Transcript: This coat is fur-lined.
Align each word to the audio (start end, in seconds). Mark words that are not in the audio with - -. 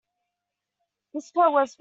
This 1.13 1.29
coat 1.31 1.49
is 1.61 1.75
fur-lined. 1.75 1.77